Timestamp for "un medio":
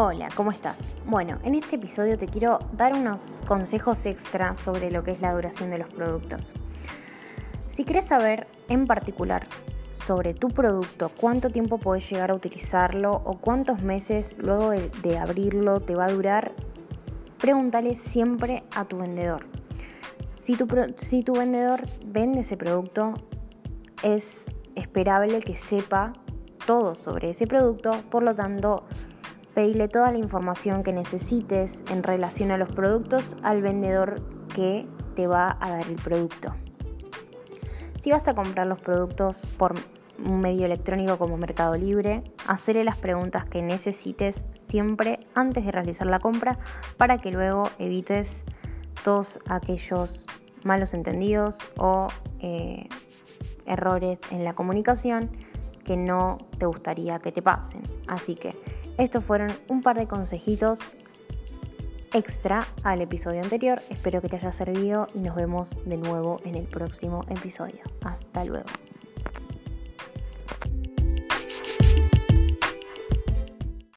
40.24-40.64